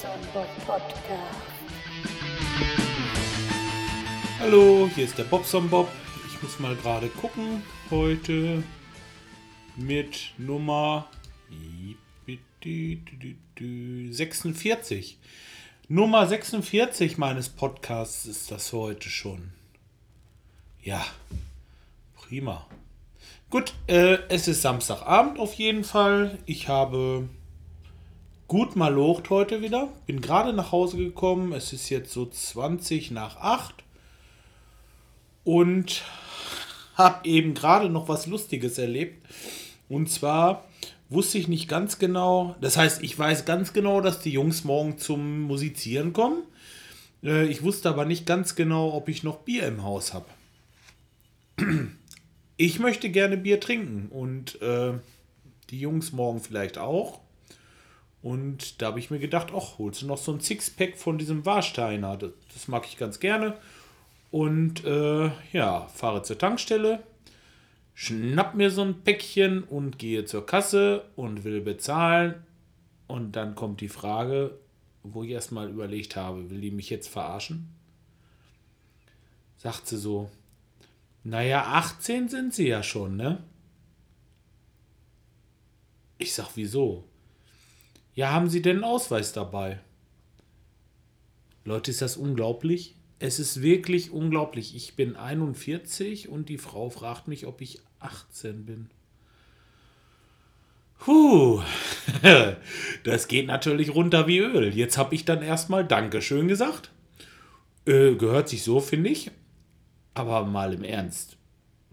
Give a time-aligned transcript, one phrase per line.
[0.00, 1.10] Podcast.
[4.38, 5.88] Hallo, hier ist der Bobson Bob.
[6.28, 7.64] Ich muss mal gerade gucken.
[7.90, 8.62] Heute
[9.74, 11.08] mit Nummer
[14.10, 15.18] 46.
[15.88, 19.50] Nummer 46 meines Podcasts ist das heute schon.
[20.80, 21.04] Ja,
[22.14, 22.68] prima.
[23.50, 26.38] Gut, äh, es ist Samstagabend auf jeden Fall.
[26.46, 27.28] Ich habe
[28.48, 29.92] gut malocht heute wieder.
[30.06, 31.52] Bin gerade nach Hause gekommen.
[31.52, 33.84] Es ist jetzt so 20 nach 8.
[35.44, 36.02] Und
[36.94, 39.24] habe eben gerade noch was Lustiges erlebt.
[39.88, 40.64] Und zwar
[41.08, 44.98] wusste ich nicht ganz genau, das heißt, ich weiß ganz genau, dass die Jungs morgen
[44.98, 46.42] zum Musizieren kommen.
[47.22, 50.26] Äh, ich wusste aber nicht ganz genau, ob ich noch Bier im Haus habe.
[52.56, 54.94] Ich möchte gerne Bier trinken und äh,
[55.70, 57.20] die Jungs morgen vielleicht auch.
[58.28, 61.46] Und da habe ich mir gedacht, ach, holst du noch so ein Sixpack von diesem
[61.46, 62.18] Warsteiner.
[62.18, 63.56] Das, das mag ich ganz gerne.
[64.30, 67.02] Und äh, ja, fahre zur Tankstelle,
[67.94, 72.34] schnapp mir so ein Päckchen und gehe zur Kasse und will bezahlen.
[73.06, 74.58] Und dann kommt die Frage,
[75.02, 77.70] wo ich erstmal überlegt habe, will die mich jetzt verarschen?
[79.56, 80.28] Sagt sie so,
[81.24, 83.42] naja, 18 sind sie ja schon, ne?
[86.18, 87.07] Ich sag, wieso?
[88.18, 89.78] Ja, haben Sie denn einen Ausweis dabei?
[91.64, 92.96] Leute, ist das unglaublich?
[93.20, 94.74] Es ist wirklich unglaublich.
[94.74, 98.90] Ich bin 41 und die Frau fragt mich, ob ich 18 bin.
[100.98, 101.62] Puh,
[103.04, 104.76] das geht natürlich runter wie Öl.
[104.76, 106.90] Jetzt habe ich dann erstmal Dankeschön gesagt.
[107.86, 109.30] Äh, gehört sich so, finde ich.
[110.14, 111.36] Aber mal im Ernst.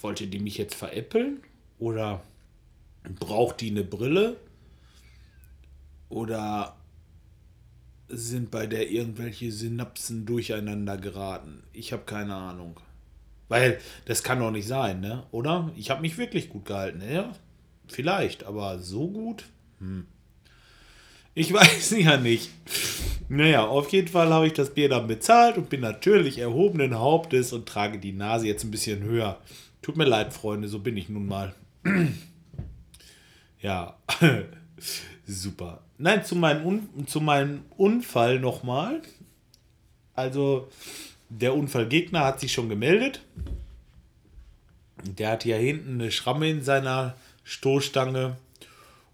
[0.00, 1.44] Wollte die mich jetzt veräppeln?
[1.78, 2.24] Oder
[3.20, 4.36] braucht die eine Brille?
[6.08, 6.76] Oder
[8.08, 11.62] sind bei der irgendwelche Synapsen durcheinander geraten?
[11.72, 12.80] Ich habe keine Ahnung.
[13.48, 15.24] Weil das kann doch nicht sein, ne?
[15.30, 15.70] Oder?
[15.76, 17.02] Ich habe mich wirklich gut gehalten.
[17.10, 17.32] Ja,
[17.86, 19.44] vielleicht, aber so gut?
[19.80, 20.06] Hm.
[21.34, 22.50] Ich weiß ja nicht.
[23.28, 27.52] Naja, auf jeden Fall habe ich das Bier dann bezahlt und bin natürlich erhobenen Hauptes
[27.52, 29.38] und trage die Nase jetzt ein bisschen höher.
[29.82, 31.54] Tut mir leid, Freunde, so bin ich nun mal.
[33.60, 33.96] ja,
[35.26, 35.82] super.
[35.98, 39.02] Nein, zu meinem, Un zu meinem Unfall nochmal.
[40.14, 40.68] Also,
[41.28, 43.22] der Unfallgegner hat sich schon gemeldet.
[45.04, 48.36] Der hat hier hinten eine Schramme in seiner Stoßstange.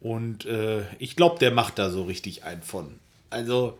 [0.00, 2.98] Und äh, ich glaube, der macht da so richtig ein von.
[3.30, 3.78] Also,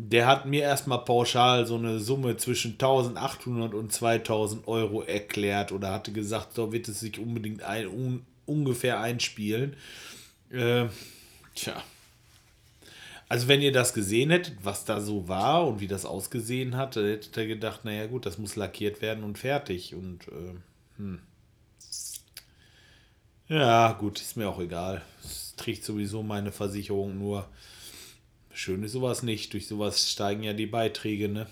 [0.00, 5.92] der hat mir erstmal pauschal so eine Summe zwischen 1800 und 2000 Euro erklärt oder
[5.92, 9.74] hatte gesagt, so wird es sich unbedingt ein, un, ungefähr einspielen.
[10.50, 10.88] Äh,
[11.54, 11.82] tja.
[13.28, 16.96] Also wenn ihr das gesehen hättet, was da so war und wie das ausgesehen hat,
[16.96, 19.94] hättet ihr gedacht, naja gut, das muss lackiert werden und fertig.
[19.94, 20.54] Und äh,
[20.96, 21.20] hm.
[23.48, 25.02] ja, gut, ist mir auch egal.
[25.22, 27.46] Es trägt sowieso meine Versicherung nur.
[28.50, 29.52] Schön ist sowas nicht.
[29.52, 31.46] Durch sowas steigen ja die Beiträge, ne?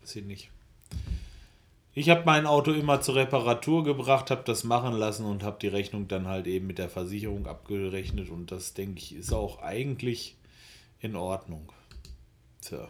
[0.00, 0.50] Weiß ich nicht.
[1.94, 5.68] Ich habe mein Auto immer zur Reparatur gebracht, habe das machen lassen und habe die
[5.68, 10.36] Rechnung dann halt eben mit der Versicherung abgerechnet und das denke ich ist auch eigentlich
[11.00, 11.70] in Ordnung.
[12.62, 12.88] Tja.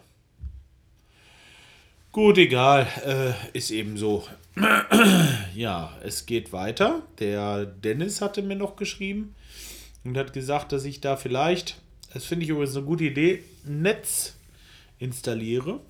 [2.13, 4.23] Gut, egal, äh, ist eben so.
[5.55, 7.01] ja, es geht weiter.
[7.19, 9.35] Der Dennis hatte mir noch geschrieben
[10.05, 11.81] und hat gesagt, dass ich da vielleicht,
[12.13, 14.35] das finde ich übrigens eine gute Idee, Netz
[14.97, 15.81] installiere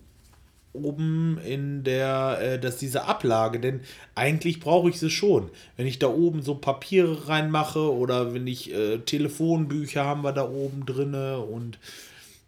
[0.73, 3.81] oben in der, äh, dass diese Ablage, denn
[4.15, 5.49] eigentlich brauche ich sie schon.
[5.77, 10.49] Wenn ich da oben so Papiere reinmache oder wenn ich äh, Telefonbücher haben wir da
[10.49, 11.79] oben drinne und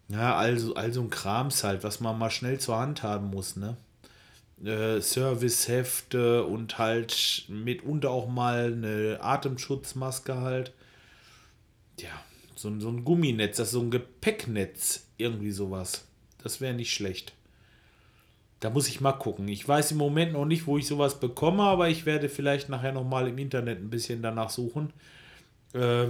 [0.09, 3.77] ja, also, also ein Krams halt, was man mal schnell zur Hand haben muss, ne?
[4.63, 10.73] Äh, Servicehefte und halt mitunter auch mal eine Atemschutzmaske halt.
[11.99, 12.09] Ja,
[12.55, 16.05] so, so ein Gumminetz, das ist so ein Gepäcknetz, irgendwie sowas.
[16.41, 17.33] Das wäre nicht schlecht.
[18.59, 19.47] Da muss ich mal gucken.
[19.47, 22.93] Ich weiß im Moment noch nicht, wo ich sowas bekomme, aber ich werde vielleicht nachher
[22.93, 24.93] noch mal im Internet ein bisschen danach suchen.
[25.73, 26.05] Äh,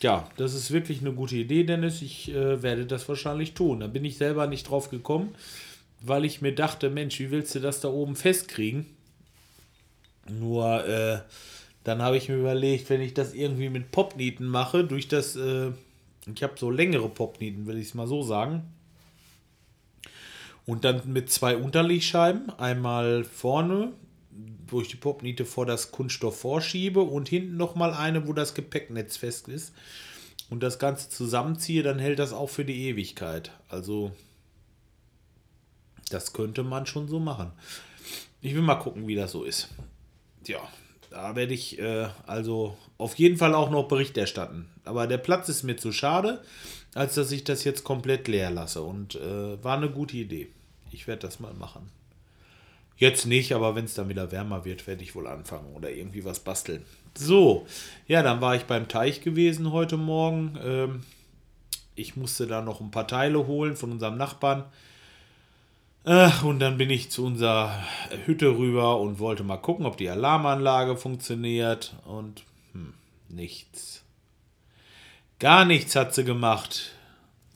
[0.00, 2.02] ja, das ist wirklich eine gute Idee, Dennis.
[2.02, 3.80] Ich äh, werde das wahrscheinlich tun.
[3.80, 5.34] Da bin ich selber nicht drauf gekommen,
[6.00, 8.86] weil ich mir dachte, Mensch, wie willst du das da oben festkriegen?
[10.30, 11.20] Nur, äh,
[11.82, 15.70] dann habe ich mir überlegt, wenn ich das irgendwie mit Popnieten mache, durch das, äh,
[16.32, 18.62] ich habe so längere Popnieten, will ich es mal so sagen
[20.66, 23.92] und dann mit zwei Unterlegscheiben, einmal vorne,
[24.66, 29.16] wo ich die Popniete vor das Kunststoff vorschiebe und hinten nochmal eine, wo das Gepäcknetz
[29.16, 29.74] fest ist.
[30.50, 33.52] und das Ganze zusammenziehe, dann hält das auch für die Ewigkeit.
[33.68, 34.12] Also
[36.10, 37.52] das könnte man schon so machen.
[38.42, 39.68] Ich will mal gucken, wie das so ist.
[40.46, 40.60] Ja,
[41.08, 44.68] da werde ich äh, also auf jeden Fall auch noch Bericht erstatten.
[44.84, 46.42] Aber der Platz ist mir zu schade,
[46.94, 48.82] als dass ich das jetzt komplett leer lasse.
[48.82, 50.48] Und äh, war eine gute Idee.
[50.90, 51.88] Ich werde das mal machen.
[52.96, 56.24] Jetzt nicht, aber wenn es dann wieder wärmer wird, werde ich wohl anfangen oder irgendwie
[56.24, 56.84] was basteln.
[57.16, 57.66] So,
[58.06, 60.58] ja, dann war ich beim Teich gewesen heute Morgen.
[60.62, 61.02] Ähm,
[61.94, 64.64] ich musste da noch ein paar Teile holen von unserem Nachbarn.
[66.04, 67.82] Ach, und dann bin ich zu unserer
[68.24, 71.94] Hütte rüber und wollte mal gucken, ob die Alarmanlage funktioniert.
[72.04, 72.94] Und hm,
[73.28, 74.02] nichts.
[75.42, 76.92] Gar nichts hat sie gemacht.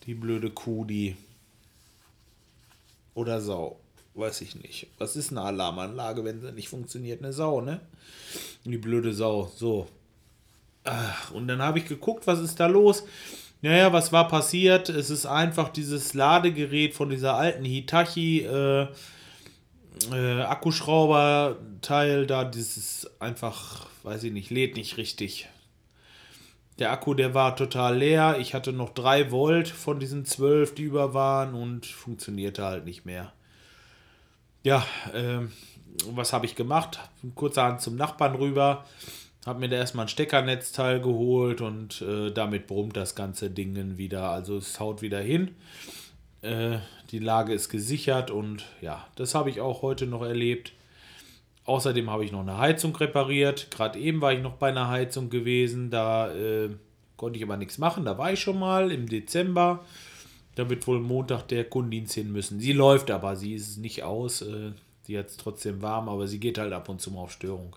[0.06, 1.15] Die blöde Kuh, die.
[3.15, 3.79] Oder Sau.
[4.15, 4.88] Weiß ich nicht.
[4.99, 7.23] Was ist eine Alarmanlage, wenn sie nicht funktioniert?
[7.23, 7.81] Eine Sau, ne?
[8.65, 9.53] Die blöde Sau.
[9.55, 9.87] So.
[10.83, 13.05] Ach, und dann habe ich geguckt, was ist da los?
[13.62, 14.88] Naja, was war passiert?
[14.88, 18.88] Es ist einfach dieses Ladegerät von dieser alten Hitachi äh,
[20.11, 25.49] äh, Akkuschrauber-Teil da, dieses einfach, weiß ich nicht, lädt nicht richtig.
[26.78, 28.37] Der Akku, der war total leer.
[28.38, 33.06] Ich hatte noch 3 Volt von diesen 12, die über waren und funktionierte halt nicht
[33.06, 33.32] mehr.
[34.62, 34.84] Ja,
[35.14, 35.40] äh,
[36.11, 36.99] was habe ich gemacht?
[37.34, 38.84] Kurzerhand zum Nachbarn rüber
[39.46, 44.28] habe mir da erstmal ein Steckernetzteil geholt und äh, damit brummt das ganze Ding wieder.
[44.28, 45.55] Also es haut wieder hin.
[46.43, 46.78] Äh,
[47.12, 50.73] die Lage ist gesichert und ja, das habe ich auch heute noch erlebt.
[51.66, 53.70] Außerdem habe ich noch eine Heizung repariert.
[53.70, 55.90] Gerade eben war ich noch bei einer Heizung gewesen.
[55.90, 56.70] Da äh,
[57.16, 58.04] konnte ich aber nichts machen.
[58.04, 59.84] Da war ich schon mal im Dezember.
[60.54, 62.60] Da wird wohl Montag der Kundendienst hin müssen.
[62.60, 64.42] Sie läuft aber, sie ist nicht aus.
[64.42, 64.72] Äh,
[65.02, 67.74] sie hat es trotzdem warm, aber sie geht halt ab und zu mal auf Störung.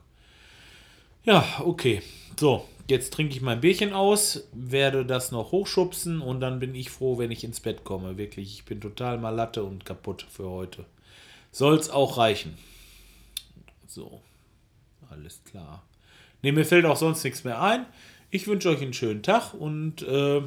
[1.24, 2.02] Ja, okay.
[2.40, 6.90] So, jetzt trinke ich mein Bierchen aus, werde das noch hochschubsen und dann bin ich
[6.90, 8.18] froh, wenn ich ins Bett komme.
[8.18, 10.86] Wirklich, ich bin total mal Latte und kaputt für heute.
[11.52, 12.58] Soll's auch reichen.
[13.90, 14.22] So,
[15.10, 15.84] alles klar.
[16.44, 17.88] Ne, mir fällt auch sonst nichts mehr ein.
[18.30, 20.42] Ich wünsche euch einen schönen Tag und äh,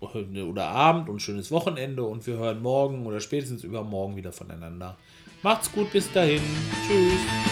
[0.00, 4.96] oder Abend und schönes Wochenende und wir hören morgen oder spätestens übermorgen wieder voneinander.
[5.42, 6.42] Macht's gut, bis dahin.
[6.86, 7.49] Tschüss.